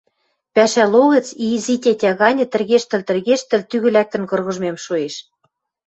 [0.53, 5.15] Пӓшӓ логӹц, изи тетя ганьы тӹргештӹл-тӹргештӹл, тӱгӹ лӓктӹн кыргыжмем шоэш.